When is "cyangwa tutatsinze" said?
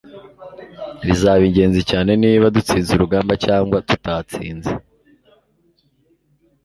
3.45-4.71